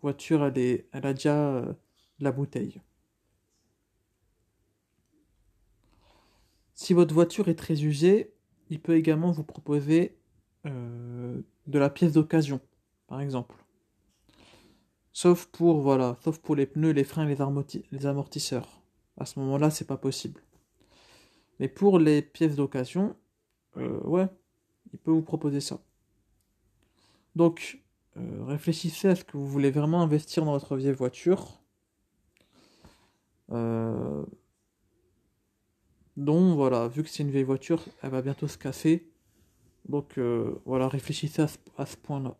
voiture, 0.00 0.44
elle, 0.44 0.84
elle 0.92 1.06
a 1.06 1.12
déjà 1.14 1.56
euh, 1.56 1.72
la 2.18 2.32
bouteille. 2.32 2.80
Si 6.74 6.94
votre 6.94 7.14
voiture 7.14 7.48
est 7.48 7.54
très 7.54 7.84
usée, 7.84 8.32
il 8.70 8.80
peut 8.80 8.96
également 8.96 9.30
vous 9.30 9.44
proposer 9.44 10.16
euh, 10.66 11.40
de 11.66 11.78
la 11.78 11.90
pièce 11.90 12.12
d'occasion, 12.12 12.60
par 13.06 13.20
exemple. 13.20 13.56
Sauf 15.12 15.46
pour, 15.46 15.80
voilà, 15.80 16.16
sauf 16.22 16.38
pour 16.38 16.56
les 16.56 16.66
pneus, 16.66 16.92
les 16.92 17.04
freins, 17.04 17.26
les, 17.26 18.06
amortisseurs. 18.06 18.82
À 19.18 19.26
ce 19.26 19.38
moment-là, 19.40 19.70
c'est 19.70 19.86
pas 19.86 19.96
possible. 19.96 20.40
Mais 21.60 21.68
pour 21.68 21.98
les 21.98 22.22
pièces 22.22 22.56
d'occasion, 22.56 23.16
euh, 23.76 24.00
ouais, 24.04 24.26
il 24.92 24.98
peut 24.98 25.10
vous 25.10 25.22
proposer 25.22 25.60
ça. 25.60 25.80
Donc, 27.36 27.82
euh, 28.16 28.44
réfléchissez 28.44 29.08
à 29.08 29.16
ce 29.16 29.24
que 29.24 29.36
vous 29.36 29.46
voulez 29.46 29.70
vraiment 29.70 30.02
investir 30.02 30.44
dans 30.44 30.52
votre 30.52 30.76
vieille 30.76 30.92
voiture. 30.92 31.58
Donc 36.16 36.56
voilà, 36.56 36.88
vu 36.88 37.02
que 37.02 37.08
c'est 37.08 37.22
une 37.22 37.30
vieille 37.30 37.42
voiture, 37.42 37.84
elle 38.02 38.10
va 38.10 38.22
bientôt 38.22 38.46
se 38.46 38.58
casser. 38.58 39.11
Donc 39.88 40.18
euh, 40.18 40.60
voilà, 40.64 40.88
réfléchissez 40.88 41.42
à 41.42 41.86
ce, 41.86 41.96
point-là, 41.96 42.36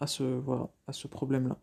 à 0.00 0.06
ce 0.06 0.22
voilà, 0.22 0.68
à 0.86 0.92
ce 0.92 1.08
problème-là. 1.08 1.58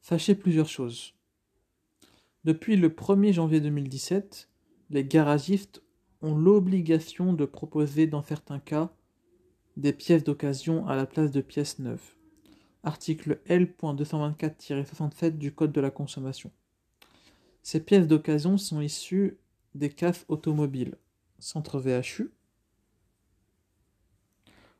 Sachez 0.00 0.34
plusieurs 0.34 0.68
choses. 0.68 1.14
Depuis 2.42 2.76
le 2.76 2.88
1er 2.88 3.32
janvier 3.32 3.60
2017, 3.60 4.48
les 4.88 5.04
garagistes 5.04 5.82
ont 6.20 6.34
l'obligation 6.36 7.32
de 7.32 7.44
proposer 7.44 8.06
dans 8.08 8.22
certains 8.22 8.58
cas 8.58 8.92
des 9.76 9.92
pièces 9.92 10.24
d'occasion 10.24 10.86
à 10.88 10.96
la 10.96 11.06
place 11.06 11.30
de 11.30 11.40
pièces 11.40 11.78
neuves. 11.78 12.14
Article 12.82 13.40
L.224-67 13.46 15.36
du 15.38 15.54
Code 15.54 15.72
de 15.72 15.80
la 15.80 15.90
consommation. 15.90 16.50
Ces 17.62 17.84
pièces 17.84 18.06
d'occasion 18.08 18.56
sont 18.56 18.80
issues 18.80 19.38
des 19.74 19.90
CAF 19.90 20.24
automobiles, 20.28 20.96
centre 21.38 21.78
VHU, 21.78 22.32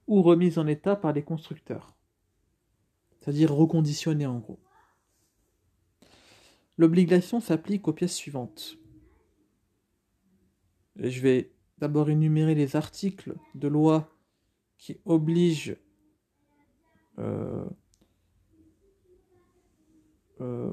ou 0.06 0.22
remises 0.22 0.58
en 0.58 0.66
état 0.66 0.96
par 0.96 1.12
les 1.12 1.22
constructeurs, 1.22 1.94
c'est-à-dire 3.12 3.54
reconditionnées 3.54 4.26
en 4.26 4.38
gros. 4.38 4.58
L'obligation 6.78 7.40
s'applique 7.40 7.86
aux 7.88 7.92
pièces 7.92 8.16
suivantes. 8.16 8.76
je 10.96 11.20
vais 11.20 11.52
d'abord 11.78 12.10
énumérer 12.10 12.54
les 12.54 12.76
articles 12.76 13.34
de 13.54 13.68
loi 13.68 14.14
qui 14.78 14.98
obligent 15.04 15.76
euh, 17.18 17.64
euh, 20.40 20.72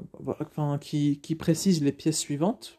qui, 0.80 1.36
précisent 1.38 1.82
les 1.82 1.92
pièces 1.92 2.18
suivantes. 2.18 2.78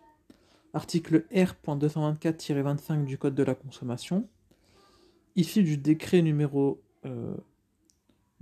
Article 0.73 1.25
R.224-25 1.31 3.05
du 3.05 3.17
Code 3.17 3.35
de 3.35 3.43
la 3.43 3.55
consommation, 3.55 4.27
issu 5.35 5.63
du 5.63 5.77
décret 5.77 6.21
numéro 6.21 6.81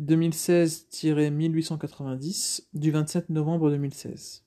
2016-1890 0.02 2.62
euh, 2.62 2.66
du 2.74 2.92
27 2.92 3.30
novembre 3.30 3.70
2016. 3.70 4.44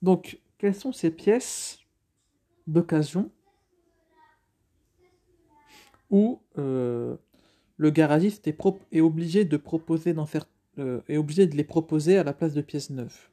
Donc, 0.00 0.40
quelles 0.58 0.74
sont 0.74 0.92
ces 0.92 1.10
pièces 1.10 1.80
d'occasion 2.66 3.30
où 6.10 6.40
euh, 6.58 7.16
le 7.76 7.90
garagiste 7.90 8.46
est, 8.46 9.00
obligé 9.00 9.44
de 9.44 9.56
proposer 9.56 10.14
d'en 10.14 10.26
faire 10.26 10.46
euh, 10.78 11.00
est 11.08 11.16
obligé 11.16 11.46
de 11.46 11.56
les 11.56 11.64
proposer 11.64 12.18
à 12.18 12.24
la 12.24 12.32
place 12.32 12.52
de 12.52 12.60
pièces 12.60 12.90
neuves. 12.90 13.30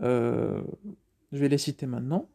Euh, 0.00 0.62
je 1.32 1.38
vais 1.38 1.48
les 1.48 1.58
citer 1.58 1.86
maintenant. 1.86 2.28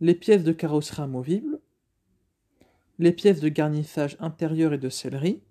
Les 0.00 0.14
pièces 0.14 0.44
de 0.44 0.52
carrosserie 0.52 1.02
amovible, 1.02 1.60
les 2.98 3.12
pièces 3.12 3.40
de 3.40 3.48
garnissage 3.48 4.16
intérieur 4.20 4.72
et 4.72 4.78
de 4.78 4.88
sellerie, 4.88 5.42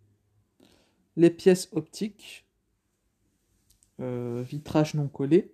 les 1.18 1.30
pièces 1.30 1.70
optiques, 1.74 2.46
euh, 4.00 4.42
vitrage 4.44 4.94
non 4.94 5.08
collé, 5.08 5.54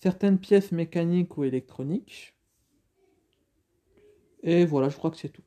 certaines 0.00 0.38
pièces 0.38 0.72
mécaniques 0.72 1.36
ou 1.36 1.44
électroniques, 1.44 2.34
et 4.42 4.64
voilà, 4.64 4.88
je 4.88 4.96
crois 4.96 5.10
que 5.10 5.16
c'est 5.16 5.28
tout. 5.28 5.42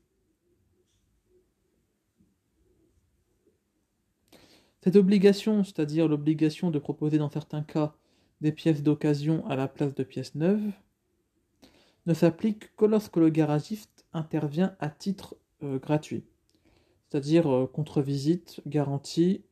Cette 4.81 4.95
obligation, 4.95 5.63
c'est-à-dire 5.63 6.07
l'obligation 6.07 6.69
de 6.69 6.77
proposer 6.77 7.17
dans 7.17 7.29
certains 7.29 7.63
cas 7.63 7.95
des 8.41 8.51
pièces 8.51 8.83
d'occasion 8.83 9.45
à 9.47 9.55
la 9.55 9.67
place 9.67 9.95
de 9.95 10.03
pièces 10.03 10.35
neuves, 10.35 10.71
ne 12.05 12.13
s'applique 12.13 12.75
que 12.75 12.85
lorsque 12.85 13.17
le 13.17 13.29
garagiste 13.29 14.05
intervient 14.13 14.75
à 14.79 14.89
titre 14.89 15.37
euh, 15.63 15.79
gratuit, 15.79 16.23
c'est-à-dire 17.09 17.51
euh, 17.51 17.65
contre 17.65 18.01
visite, 18.01 18.61
garantie 18.67 19.43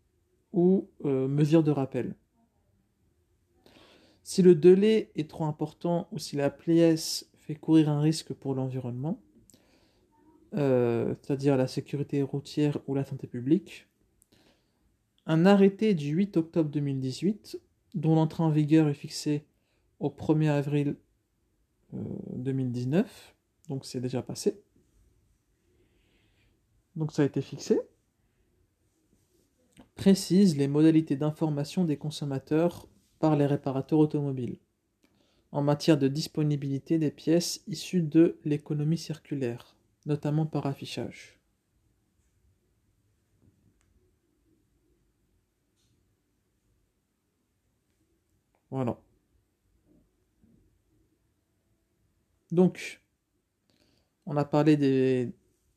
ou 0.52 0.88
euh, 1.06 1.28
mesure 1.28 1.64
de 1.64 1.72
rappel. 1.72 2.16
Si 4.22 4.42
le 4.42 4.54
délai 4.54 5.12
est 5.16 5.30
trop 5.30 5.46
important 5.46 6.08
ou 6.12 6.20
si 6.20 6.36
la 6.36 6.52
pièce 6.52 7.28
fait 7.40 7.56
courir 7.56 7.90
un 7.90 8.02
risque 8.02 8.34
pour 8.34 8.54
l'environnement, 8.54 9.20
c'est-à-dire 10.54 11.58
la 11.58 11.68
sécurité 11.68 12.22
routière 12.22 12.78
ou 12.88 12.96
la 12.96 13.04
santé 13.04 13.28
publique, 13.28 13.88
un 15.26 15.46
arrêté 15.46 15.94
du 15.94 16.10
8 16.10 16.38
octobre 16.38 16.70
2018, 16.70 17.60
dont 17.96 18.16
l'entrée 18.16 18.44
en 18.44 18.50
vigueur 18.50 18.88
est 18.88 18.94
fixée 18.94 19.46
au 20.00 20.10
1er 20.10 20.50
avril 20.50 20.96
2019, 21.94 23.06
euh, 23.06 23.70
donc 23.70 23.86
c'est 23.86 24.02
déjà 24.02 24.22
passé. 24.22 24.60
Donc 26.96 27.12
ça 27.12 27.22
a 27.22 27.26
été 27.26 27.42
fixé. 27.42 27.80
Précise 29.96 30.58
les 30.58 30.68
modalités 30.68 31.16
d'information 31.16 31.84
des 31.86 31.98
consommateurs 31.98 32.88
par 33.20 33.36
les 33.36 33.46
réparateurs 33.46 34.00
automobiles 34.00 34.58
en 35.52 35.62
matière 35.62 36.00
de 36.00 36.08
disponibilité 36.08 36.98
des 36.98 37.12
pièces 37.12 37.64
issues 37.68 38.02
de 38.02 38.40
l'économie 38.44 38.98
circulaire, 38.98 39.76
notamment 40.06 40.46
par 40.46 40.66
affichage. 40.66 41.40
Voilà. 48.72 48.98
Donc, 52.52 53.04
on 54.26 54.38
a 54.38 54.46
parlé 54.46 54.78
de 54.78 55.32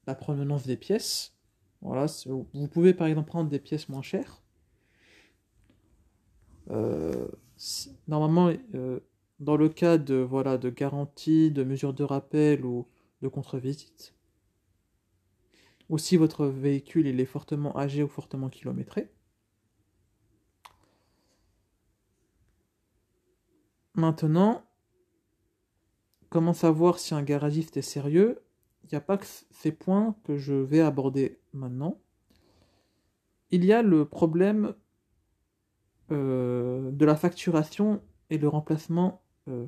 la 0.07 0.15
provenance 0.15 0.67
des 0.67 0.77
pièces. 0.77 1.35
Voilà, 1.83 2.07
vous 2.27 2.69
pouvez 2.69 2.95
par 2.95 3.07
exemple 3.07 3.29
prendre 3.29 3.51
des 3.51 3.59
pièces 3.59 3.89
moins 3.89 4.03
chères. 4.03 4.43
Euh, 6.71 7.29
normalement, 8.09 8.53
euh, 8.75 9.01
dans 9.41 9.57
le 9.57 9.69
cas 9.69 9.99
de, 9.99 10.17
voilà, 10.17 10.59
de 10.59 10.71
garantie, 10.71 11.51
de 11.51 11.65
mesure 11.65 11.95
de 11.95 12.05
rappel 12.05 12.65
ou 12.65 12.89
de 13.23 13.29
contre-visite, 13.29 14.16
ou 15.89 15.99
si 15.99 16.17
votre 16.17 16.47
véhicule 16.47 17.07
il 17.07 17.21
est 17.21 17.27
fortement 17.27 17.77
âgé 17.77 18.03
ou 18.03 18.09
fortement 18.09 18.49
kilométré. 18.49 19.11
Maintenant, 23.95 24.67
Comment 26.29 26.53
savoir 26.53 26.99
si 26.99 27.15
un 27.15 27.23
garagiste 27.23 27.77
est 27.77 27.83
sérieux? 27.83 28.43
Il 28.85 28.89
n'y 28.93 28.97
a 28.97 29.01
pas 29.01 29.17
que 29.17 29.27
ces 29.27 29.73
points 29.73 30.17
que 30.25 30.37
je 30.37 30.55
vais 30.55 30.81
aborder 30.81 31.41
maintenant. 31.53 31.99
Il 33.51 33.65
y 33.65 33.73
a 33.73 33.83
le 33.83 34.05
problème 34.05 34.75
euh, 36.11 36.91
de 36.91 37.05
la 37.05 37.17
facturation 37.17 38.03
et 38.31 38.39
le 38.39 38.49
remplacement 38.49 39.23
euh, 39.49 39.67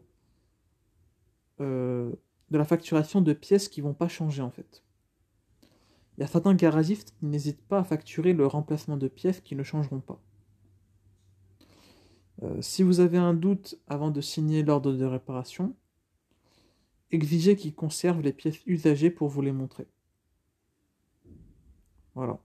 euh, 1.60 2.12
de 2.50 2.58
la 2.58 2.64
facturation 2.64 3.20
de 3.20 3.32
pièces 3.32 3.68
qui 3.68 3.80
vont 3.80 3.94
pas 3.94 4.08
changer 4.08 4.42
en 4.42 4.50
fait. 4.50 4.84
Il 6.18 6.20
y 6.20 6.24
a 6.24 6.26
certains 6.26 6.54
garagistes 6.54 7.14
qui 7.18 7.26
n'hésitent 7.26 7.66
pas 7.66 7.78
à 7.78 7.84
facturer 7.84 8.34
le 8.34 8.46
remplacement 8.46 8.98
de 8.98 9.08
pièces 9.08 9.40
qui 9.40 9.56
ne 9.56 9.62
changeront 9.62 10.00
pas. 10.00 10.20
si 12.60 12.82
vous 12.82 13.00
avez 13.00 13.18
un 13.18 13.34
doute 13.34 13.80
avant 13.86 14.10
de 14.10 14.20
signer 14.20 14.62
l'ordre 14.62 14.92
de 14.92 15.04
réparation, 15.04 15.74
Exigez 17.10 17.56
qu'il 17.56 17.74
conserve 17.74 18.20
les 18.20 18.32
pièces 18.32 18.60
usagées 18.66 19.10
pour 19.10 19.28
vous 19.28 19.40
les 19.40 19.52
montrer. 19.52 19.86
Voilà. 22.14 22.38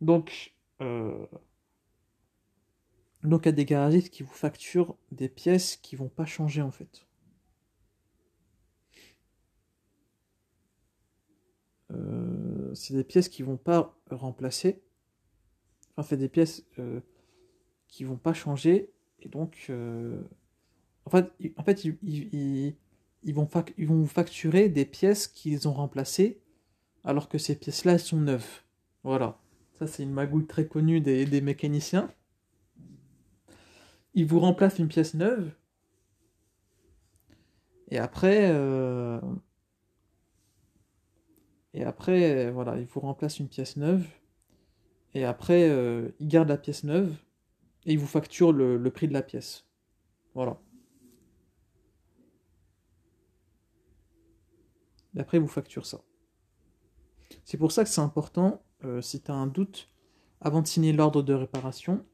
Donc, 0.00 0.54
euh, 0.80 1.26
donc 3.22 3.42
il 3.42 3.46
y 3.46 3.48
a 3.50 3.52
des 3.52 3.64
garagistes 3.64 4.10
qui 4.10 4.22
vous 4.24 4.32
facturent 4.32 4.96
des 5.12 5.28
pièces 5.28 5.76
qui 5.76 5.94
vont 5.94 6.08
pas 6.08 6.26
changer 6.26 6.62
en 6.62 6.70
fait. 6.70 7.05
Euh, 11.92 12.74
c'est 12.74 12.94
des 12.94 13.04
pièces 13.04 13.28
qui 13.28 13.42
vont 13.42 13.56
pas 13.56 13.98
remplacer. 14.10 14.82
Enfin, 15.96 16.08
c'est 16.08 16.16
des 16.16 16.28
pièces 16.28 16.64
euh, 16.78 17.00
qui 17.88 18.04
vont 18.04 18.16
pas 18.16 18.34
changer. 18.34 18.92
Et 19.20 19.28
donc, 19.28 19.70
en 21.04 21.10
fait, 21.10 21.32
en 21.56 21.64
fait 21.64 21.84
ils, 21.84 22.76
ils 23.22 23.34
vont, 23.34 23.48
ils 23.76 23.88
vont 23.88 24.06
facturer 24.06 24.68
des 24.68 24.84
pièces 24.84 25.26
qu'ils 25.26 25.66
ont 25.68 25.72
remplacées 25.72 26.40
alors 27.06 27.28
que 27.28 27.38
ces 27.38 27.56
pièces-là 27.56 27.98
sont 27.98 28.20
neuves. 28.20 28.62
Voilà. 29.04 29.38
Ça, 29.74 29.86
c'est 29.86 30.02
une 30.02 30.12
magouille 30.12 30.46
très 30.46 30.66
connue 30.66 31.00
des, 31.00 31.40
mécaniciens. 31.40 32.10
Ils 34.14 34.26
vous 34.26 34.40
remplacent 34.40 34.78
une 34.78 34.88
pièce 34.88 35.14
neuve. 35.14 35.52
Et 37.88 37.98
après, 37.98 38.50
euh, 38.50 39.20
et 41.76 41.84
après, 41.84 42.50
voilà, 42.50 42.76
ils 42.78 42.86
vous 42.86 43.00
remplacent 43.00 43.38
une 43.38 43.48
pièce 43.48 43.76
neuve. 43.76 44.04
Et 45.14 45.24
après, 45.24 45.68
euh, 45.68 46.08
ils 46.18 46.28
gardent 46.28 46.48
la 46.48 46.58
pièce 46.58 46.82
neuve 46.82 47.14
et 47.84 47.92
ils 47.92 47.98
vous 47.98 48.06
facturent 48.06 48.52
le 48.52 48.90
prix 48.90 49.06
de 49.06 49.12
la 49.12 49.22
pièce. 49.22 49.64
Voilà. 50.34 50.58
et 55.16 55.20
après 55.20 55.38
vous 55.38 55.48
facture 55.48 55.86
ça. 55.86 56.02
C'est 57.44 57.56
pour 57.56 57.72
ça 57.72 57.82
que 57.82 57.90
c'est 57.90 58.00
important, 58.00 58.62
euh, 58.84 59.00
si 59.00 59.20
tu 59.20 59.30
as 59.30 59.34
un 59.34 59.46
doute, 59.46 59.90
avant 60.40 60.62
de 60.62 60.66
signer 60.66 60.92
l'ordre 60.92 61.22
de 61.22 61.32
réparation, 61.32 62.04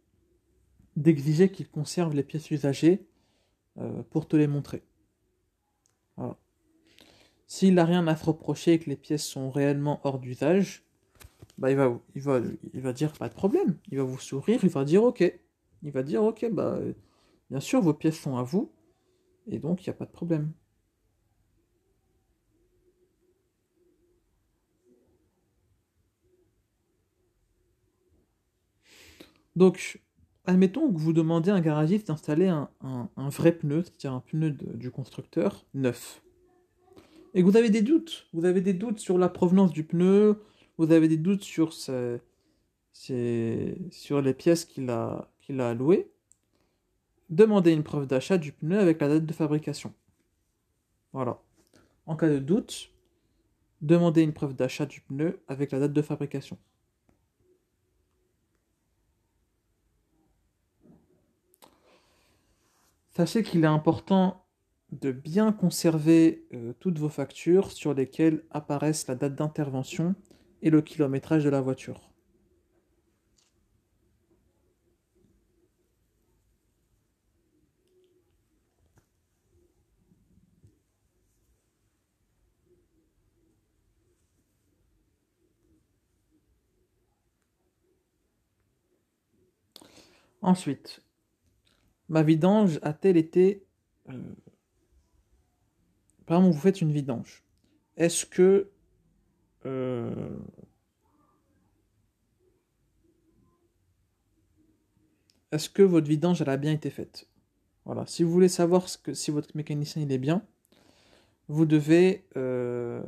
d'exiger 0.96 1.51
qu'il 1.51 1.68
conserve 1.68 2.14
les 2.14 2.22
pièces 2.22 2.51
usagées 2.51 3.09
euh, 3.79 4.03
pour 4.05 4.29
te 4.29 4.37
les 4.37 4.46
montrer. 4.46 4.85
S'il 7.53 7.75
n'a 7.75 7.85
rien 7.85 8.07
à 8.07 8.17
se 8.17 8.25
reprocher 8.25 8.73
et 8.73 8.79
que 8.79 8.88
les 8.88 8.97
pièces 8.97 9.27
sont 9.27 9.51
réellement 9.51 10.01
hors 10.05 10.19
d'usage, 10.19 10.87
bah 11.59 11.71
il, 11.71 11.77
va, 11.77 12.01
il, 12.15 12.23
va, 12.81 12.93
dire 12.95 13.12
pas 13.12 13.29
de 13.29 13.35
problème. 13.35 13.77
Il 13.91 13.99
va 13.99 14.05
vous 14.05 14.19
sourire, 14.19 14.61
il 14.62 14.71
va 14.71 14.87
dire 14.87 15.05
ok. 15.05 15.23
Il 15.83 15.93
va 15.93 16.03
dire 16.03 16.23
ok, 16.23 16.49
bah 16.51 16.79
bien 17.51 17.61
sûr 17.61 17.83
vos 17.83 17.93
pièces 17.93 18.19
sont 18.19 18.38
à 18.38 18.43
vous, 18.43 18.73
et 19.47 19.59
donc 19.59 19.85
il 19.85 19.91
n'y 19.91 19.95
a 19.95 19.97
pas 19.99 20.07
de 20.07 20.11
problème. 20.11 20.51
Donc, 29.57 30.01
admettons 30.47 30.91
que 30.91 30.99
vous 30.99 31.12
demandez 31.12 31.51
à 31.51 31.55
un 31.57 31.61
garagiste 31.61 32.07
d'installer 32.07 32.49
un, 32.49 32.71
vrai 33.29 33.53
pneu, 33.53 33.83
c'est-à-dire 33.83 34.15
un 34.15 34.21
pneu 34.21 34.53
du 34.53 34.91
constructeur 34.91 35.67
neuf. 35.75 36.23
Et 37.35 37.40
que 37.40 37.47
vous 37.47 37.57
avez 37.57 37.71
des 37.71 37.83
doutes. 37.83 38.29
Vous 38.33 38.45
avez 38.45 38.61
des 38.61 38.75
doutes 38.75 38.99
sur 38.99 39.18
la 39.18 39.29
provenance 39.29 39.73
du 39.73 39.85
pneu, 39.85 40.42
vous 40.79 40.92
avez 40.92 41.09
des 41.09 41.16
doutes 41.16 41.42
sur, 41.42 41.73
sur 41.73 42.21
les 42.92 44.35
pièces 44.35 44.64
qu'il 44.64 44.90
a, 44.90 45.29
qu'il 45.40 45.61
a 45.61 45.71
allouées. 45.71 46.11
Demandez 47.31 47.73
une 47.73 47.83
preuve 47.83 48.07
d'achat 48.07 48.37
du 48.37 48.53
pneu 48.53 48.79
avec 48.79 49.01
la 49.01 49.09
date 49.09 49.25
de 49.25 49.33
fabrication. 49.33 49.95
Voilà. 51.12 51.40
En 52.07 52.16
cas 52.16 52.29
de 52.29 52.38
doute, 52.38 52.90
demandez 53.81 54.23
une 54.23 54.33
preuve 54.33 54.55
d'achat 54.55 54.87
du 54.87 55.01
pneu 55.01 55.40
avec 55.49 55.71
la 55.73 55.79
date 55.79 55.92
de 55.92 56.03
fabrication. 56.03 56.59
Sachez 63.11 63.42
qu'il 63.42 63.62
est 63.62 63.66
important 63.66 64.41
de 64.92 65.12
bien 65.12 65.52
conserver 65.52 66.46
euh, 66.55 66.72
toutes 66.81 66.98
vos 66.98 67.09
factures 67.09 67.72
sur 67.72 67.94
lesquelles 67.94 68.44
apparaissent 68.50 69.09
la 69.09 69.14
date 69.16 69.35
d'intervention 69.35 70.14
et 70.62 70.70
le 70.70 70.83
kilométrage 70.83 71.44
de 71.44 71.50
la 71.50 71.61
voiture. 71.61 72.11
Ensuite, 90.42 91.02
Ma 92.12 92.22
vidange 92.22 92.78
a-t-elle 92.83 93.16
été... 93.16 93.64
Euh, 94.11 94.35
vous 96.40 96.59
faites 96.59 96.81
une 96.81 96.92
vidange. 96.92 97.45
Est-ce 97.97 98.27
que... 98.27 98.71
Euh, 99.66 100.37
est-ce 105.53 105.68
que 105.68 105.83
votre 105.83 106.09
vidange 106.09 106.42
a 106.42 106.57
bien 106.57 106.73
été 106.73 106.90
faite? 106.90 107.29
Voilà. 107.85 108.07
Si 108.07 108.23
vous 108.23 108.31
voulez 108.31 108.49
savoir 108.49 108.87
si 108.88 109.31
votre 109.31 109.57
mécanicien 109.57 110.03
il 110.03 110.11
est 110.12 110.18
bien, 110.18 110.45
vous 111.49 111.66
devez, 111.66 112.25
euh, 112.37 113.03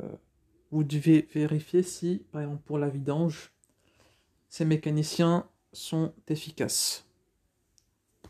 vous 0.71 0.83
devez 0.83 1.27
vérifier 1.33 1.83
si, 1.83 2.25
par 2.31 2.41
exemple, 2.41 2.61
pour 2.63 2.77
la 2.77 2.89
vidange, 2.89 3.51
ces 4.49 4.65
mécaniciens 4.65 5.47
sont 5.73 6.13
efficaces. 6.27 7.05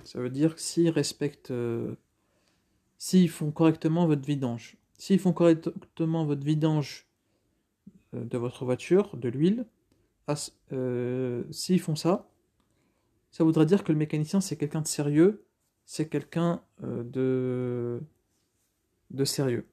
Ça 0.03 0.19
veut 0.19 0.29
dire 0.29 0.57
s'ils 0.59 0.89
respectent, 0.89 1.51
euh, 1.51 1.95
s'ils 2.97 3.29
font 3.29 3.51
correctement 3.51 4.07
votre 4.07 4.25
vidange. 4.25 4.77
S'ils 4.97 5.19
font 5.19 5.33
correctement 5.33 6.25
votre 6.25 6.43
vidange 6.43 7.07
euh, 8.13 8.23
de 8.23 8.37
votre 8.37 8.65
voiture, 8.65 9.17
de 9.17 9.29
l'huile, 9.29 9.65
s'ils 11.51 11.79
font 11.79 11.95
ça, 11.95 12.27
ça 13.31 13.43
voudrait 13.43 13.67
dire 13.67 13.83
que 13.83 13.91
le 13.91 13.97
mécanicien 13.97 14.41
c'est 14.41 14.57
quelqu'un 14.57 14.81
de 14.81 14.87
sérieux, 14.87 15.45
c'est 15.85 16.09
quelqu'un 16.09 16.63
de, 16.81 18.01
de 19.11 19.25
sérieux. 19.25 19.67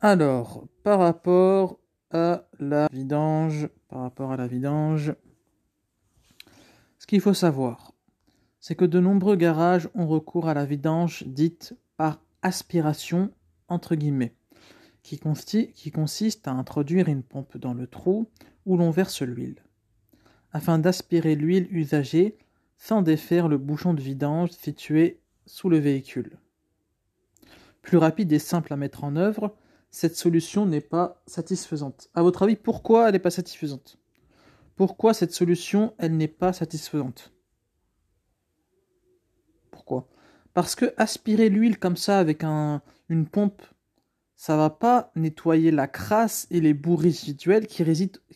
Alors, 0.00 0.64
par 0.84 1.00
rapport 1.00 1.80
à 2.12 2.46
la 2.60 2.86
vidange, 2.92 3.68
par 3.88 4.02
rapport 4.02 4.30
à 4.30 4.36
la 4.36 4.46
vidange, 4.46 5.14
ce 6.98 7.06
qu'il 7.06 7.20
faut 7.20 7.34
savoir, 7.34 7.92
c'est 8.60 8.76
que 8.76 8.84
de 8.84 9.00
nombreux 9.00 9.34
garages 9.34 9.88
ont 9.94 10.06
recours 10.06 10.48
à 10.48 10.54
la 10.54 10.64
vidange 10.66 11.24
dite 11.26 11.74
par 11.98 12.22
aspiration, 12.42 13.30
entre 13.68 13.96
guillemets, 13.96 14.34
qui, 15.02 15.18
consiste 15.18 16.48
à 16.48 16.52
introduire 16.52 17.08
une 17.08 17.22
pompe 17.22 17.58
dans 17.58 17.74
le 17.74 17.86
trou 17.86 18.30
où 18.64 18.76
l'on 18.76 18.90
verse 18.90 19.22
l'huile, 19.22 19.62
afin 20.52 20.78
d'aspirer 20.78 21.34
l'huile 21.34 21.68
usagée 21.70 22.38
sans 22.76 23.02
défaire 23.02 23.48
le 23.48 23.58
bouchon 23.58 23.94
de 23.94 24.00
vidange 24.00 24.50
situé 24.50 25.20
sous 25.44 25.68
le 25.68 25.78
véhicule. 25.78 26.38
Plus 27.82 27.98
rapide 27.98 28.32
et 28.32 28.38
simple 28.38 28.72
à 28.72 28.76
mettre 28.76 29.02
en 29.02 29.16
œuvre, 29.16 29.56
cette 29.90 30.16
solution 30.16 30.66
n'est 30.66 30.80
pas 30.80 31.22
satisfaisante. 31.26 32.10
À 32.14 32.22
votre 32.22 32.42
avis, 32.42 32.56
pourquoi 32.56 33.08
elle 33.08 33.14
n'est 33.14 33.18
pas 33.18 33.30
satisfaisante? 33.30 33.98
Pourquoi 34.76 35.14
cette 35.14 35.32
solution, 35.32 35.94
elle 35.98 36.16
n'est 36.16 36.28
pas 36.28 36.52
satisfaisante? 36.52 37.32
Pourquoi? 39.72 40.08
Parce 40.54 40.74
que 40.74 40.92
aspirer 40.96 41.48
l'huile 41.48 41.78
comme 41.78 41.96
ça 41.96 42.18
avec 42.18 42.44
un, 42.44 42.82
une 43.08 43.26
pompe, 43.26 43.62
ça 44.34 44.56
va 44.56 44.70
pas 44.70 45.10
nettoyer 45.16 45.70
la 45.70 45.88
crasse 45.88 46.46
et 46.50 46.60
les 46.60 46.74
boues 46.74 46.96
résiduelles 46.96 47.66
qui, 47.66 47.84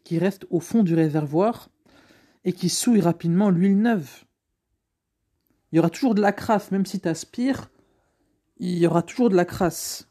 qui 0.04 0.18
restent 0.18 0.46
au 0.50 0.60
fond 0.60 0.82
du 0.82 0.94
réservoir 0.94 1.68
et 2.44 2.52
qui 2.52 2.68
souillent 2.68 3.00
rapidement 3.00 3.50
l'huile 3.50 3.78
neuve. 3.78 4.24
Il 5.70 5.76
y 5.76 5.78
aura 5.78 5.90
toujours 5.90 6.14
de 6.14 6.20
la 6.20 6.32
crasse, 6.32 6.70
même 6.70 6.86
si 6.86 7.00
tu 7.00 7.08
aspires, 7.08 7.70
il 8.58 8.78
y 8.78 8.86
aura 8.86 9.02
toujours 9.02 9.30
de 9.30 9.36
la 9.36 9.44
crasse. 9.44 10.08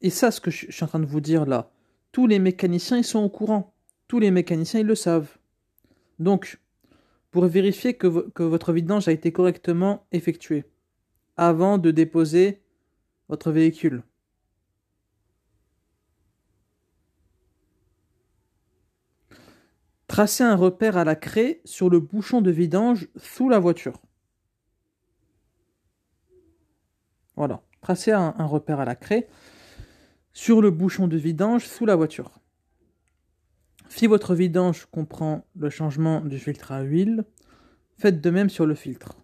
Et 0.00 0.10
ça, 0.10 0.30
ce 0.30 0.40
que 0.40 0.50
je 0.50 0.70
suis 0.70 0.84
en 0.84 0.88
train 0.88 0.98
de 0.98 1.06
vous 1.06 1.20
dire 1.20 1.46
là, 1.46 1.70
tous 2.10 2.26
les 2.26 2.38
mécaniciens, 2.38 2.98
ils 2.98 3.04
sont 3.04 3.20
au 3.20 3.28
courant. 3.28 3.74
Tous 4.08 4.18
les 4.18 4.30
mécaniciens, 4.30 4.80
ils 4.80 4.86
le 4.86 4.94
savent. 4.94 5.38
Donc, 6.18 6.60
pour 7.30 7.46
vérifier 7.46 7.94
que, 7.94 8.06
votre 8.06 8.72
vidange 8.72 9.08
a 9.08 9.12
été 9.12 9.32
correctement 9.32 10.06
effectuée, 10.12 10.64
avant 11.36 11.78
de 11.78 11.90
déposer 11.90 12.62
votre 13.28 13.50
véhicule. 13.50 14.02
Tracez 20.12 20.44
un 20.44 20.56
repère 20.56 20.98
à 20.98 21.04
la 21.04 21.16
craie 21.16 21.62
sur 21.64 21.88
le 21.88 21.98
bouchon 21.98 22.42
de 22.42 22.50
vidange 22.50 23.08
sous 23.16 23.48
la 23.48 23.58
voiture. 23.58 24.02
Voilà. 27.34 27.62
Tracez 27.80 28.12
un, 28.12 28.30
repère 28.44 28.78
à 28.78 28.84
la 28.84 28.94
craie 28.94 29.26
sur 30.34 30.60
le 30.60 30.70
bouchon 30.70 31.08
de 31.08 31.16
vidange 31.16 31.66
sous 31.66 31.86
la 31.86 31.96
voiture. 31.96 32.30
Si 33.88 34.06
votre 34.06 34.34
vidange 34.34 34.86
comprend 34.90 35.46
le 35.56 35.70
changement 35.70 36.20
du 36.20 36.38
filtre 36.38 36.72
à 36.72 36.82
huile, 36.82 37.24
faites 37.96 38.20
de 38.20 38.28
même 38.28 38.50
sur 38.50 38.66
le 38.66 38.74
filtre. 38.74 39.16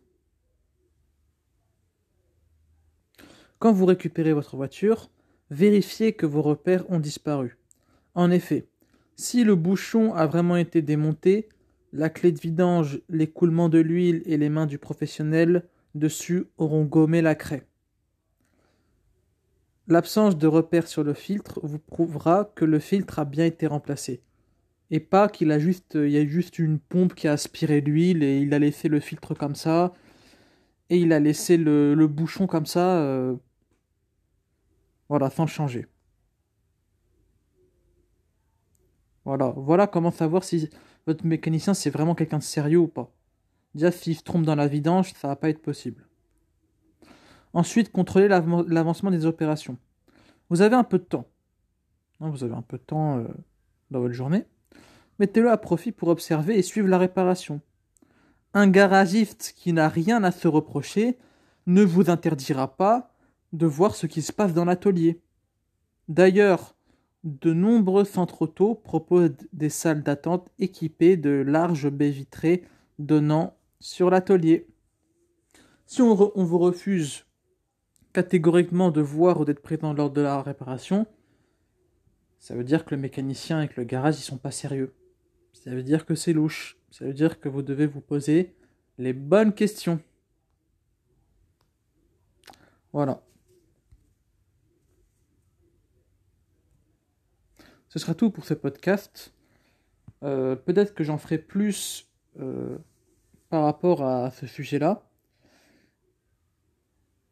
Quand 3.59 3.73
vous 3.73 3.87
récupérez 3.87 4.33
votre 4.33 4.57
voiture, 4.57 5.11
vérifiez 5.51 6.13
que 6.13 6.27
vos 6.27 6.43
repères 6.43 6.89
ont 6.91 7.01
disparu. 7.01 7.59
En 8.15 8.31
effet, 8.31 8.69
si 9.17 9.43
le 9.43 9.57
bouchon 9.57 10.15
a 10.15 10.27
vraiment 10.27 10.57
été 10.57 10.81
démonté, 10.81 11.49
la 11.93 12.11
clé 12.11 12.33
de 12.33 12.39
vidange, 12.39 13.01
l'écoulement 13.09 13.69
de 13.69 13.79
l'huile 13.79 14.23
et 14.27 14.37
les 14.37 14.49
mains 14.49 14.67
du 14.67 14.79
professionnel 14.79 15.65
dessus 15.95 16.45
auront 16.57 16.85
gommé 16.85 17.23
la 17.23 17.35
craie. 17.35 17.67
L'absence 19.89 20.37
de 20.37 20.47
repère 20.47 20.87
sur 20.87 21.03
le 21.03 21.15
filtre 21.15 21.61
vous 21.63 21.79
prouvera 21.79 22.53
que 22.55 22.65
le 22.65 22.79
filtre 22.79 23.19
a 23.19 23.25
bien 23.25 23.47
été 23.47 23.67
remplacé. 23.67 24.23
Et 24.91 25.01
pas 25.01 25.29
qu'il 25.29 25.51
a 25.51 25.59
juste, 25.59 25.99
y 26.01 26.17
a 26.17 26.27
juste 26.27 26.59
une 26.59 26.79
pompe 26.79 27.15
qui 27.15 27.27
a 27.27 27.33
aspiré 27.33 27.81
l'huile 27.81 28.23
et 28.23 28.39
il 28.39 28.53
a 28.55 28.59
laissé 28.59 28.89
le 28.89 29.01
filtre 29.01 29.35
comme 29.35 29.55
ça. 29.55 29.95
Et 30.91 30.99
il 30.99 31.13
a 31.13 31.21
laissé 31.21 31.57
le, 31.57 32.07
bouchon 32.07 32.47
comme 32.47 32.67
ça. 32.67 32.99
Euh, 32.99 33.35
voilà, 35.09 35.31
sans 35.31 35.47
changer. 35.47 35.87
Voilà, 39.25 39.53
voilà 39.57 39.87
comment 39.87 40.11
savoir 40.11 40.43
si 40.43 40.71
votre 41.07 41.27
mécanicien 41.27 41.75
c'est 41.75 41.91
vraiment 41.91 42.15
quelqu'un 42.15 42.39
de 42.39 42.43
sérieux 42.43 42.79
ou 42.79 42.89
pas. 42.89 43.13
Déjà, 43.75 43.91
s'il 43.91 44.17
se 44.17 44.23
trompe 44.23 44.45
dans 44.45 44.55
la 44.55 44.67
vidange, 44.67 45.13
ça 45.15 45.29
va 45.29 45.37
pas 45.37 45.51
être 45.51 45.61
possible. 45.61 46.07
Ensuite, 47.53 47.93
contrôlez 47.93 48.29
l'avancement 48.29 49.11
des 49.11 49.27
opérations. 49.27 49.77
Vous 50.51 50.63
avez 50.63 50.77
un 50.77 50.85
peu 50.85 50.99
de 50.99 51.05
temps. 51.05 51.27
Vous 52.21 52.45
avez 52.45 52.55
un 52.55 52.63
peu 52.63 52.79
de 52.79 52.83
temps 52.83 53.19
euh, 53.19 53.29
dans 53.91 54.01
votre 54.01 54.15
journée. 54.15 54.45
Mettez-le 55.19 55.51
à 55.51 55.57
profit 55.57 55.93
pour 55.93 56.09
observer 56.09 56.59
et 56.59 56.63
suivre 56.63 56.89
la 56.89 56.99
réparation. 56.99 57.61
Un 58.55 58.69
garagiste 58.69 59.55
qui 59.57 59.73
n'a 59.73 59.89
rien 59.89 60.25
à 60.25 60.31
se 60.31 60.49
reprocher 60.49 61.19
ne 61.67 61.83
vous 61.83 62.11
interdira 62.11 62.77
pas 62.77 63.13
de 63.53 63.67
voir 63.67 63.95
ce 63.95 64.07
qui 64.07 64.23
se 64.23 64.33
passe 64.33 64.55
dans 64.55 64.65
l'atelier. 64.65 65.21
D'ailleurs, 66.09 66.75
de 67.25 67.53
nombreux 67.53 68.05
centres 68.05 68.43
auto 68.43 68.75
proposent 68.75 69.37
des 69.53 69.71
salles 69.71 70.03
d'attente 70.03 70.49
équipées 70.59 71.17
de 71.17 71.31
larges 71.31 71.91
baies 71.91 72.11
vitrées 72.11 72.65
donnant 72.99 73.57
sur 73.81 74.11
l'atelier. 74.11 74.67
Si 75.87 76.03
on 76.03 76.15
vous 76.15 76.59
refuse 76.59 77.25
catégoriquement 78.13 78.91
de 78.91 79.01
voir 79.01 79.41
ou 79.41 79.45
d'être 79.45 79.63
présent 79.63 79.93
lors 79.93 80.11
de 80.11 80.21
la 80.21 80.43
réparation, 80.43 81.07
ça 82.39 82.55
veut 82.55 82.65
dire 82.65 82.85
que 82.85 82.95
le 82.95 83.01
mécanicien 83.01 83.63
et 83.63 83.69
que 83.69 83.81
le 83.81 83.85
garage 83.85 84.19
ils 84.19 84.23
sont 84.23 84.39
pas 84.39 84.51
sérieux. 84.51 84.95
Ça 85.53 85.71
veut 85.71 85.83
dire 85.83 86.07
que 86.07 86.15
c'est 86.15 86.33
louche. 86.33 86.79
Ça 86.91 87.05
veut 87.05 87.13
dire 87.13 87.41
que 87.41 87.49
vous 87.49 87.63
devez 87.63 87.87
vous 87.87 88.01
poser 88.01 88.55
les 88.97 89.13
bonnes 89.13 89.53
questions. 89.53 90.01
Voilà. 92.93 93.23
Ce 97.89 97.99
sera 97.99 98.15
tout 98.15 98.31
pour 98.31 98.45
ce 98.45 98.55
podcast. 98.55 99.33
Euh, 100.23 100.57
peut-être 100.57 100.95
que 100.95 101.05
j'en 101.05 101.19
ferai 101.19 101.39
plus 101.39 102.09
euh, 102.41 102.77
par 103.49 103.65
rapport 103.65 104.05
à 104.05 104.31
ce 104.31 104.47
sujet-là. 104.47 105.03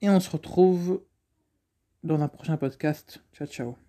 Et 0.02 0.08
on 0.08 0.20
se 0.20 0.30
retrouve 0.30 1.02
dans 2.04 2.20
un 2.20 2.28
prochain 2.28 2.56
podcast. 2.56 3.22
Ciao, 3.32 3.46
ciao. 3.46 3.85